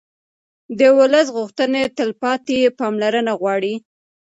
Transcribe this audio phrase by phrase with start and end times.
[0.79, 3.73] د ولس غوښتنې تلپاتې پاملرنه غواړي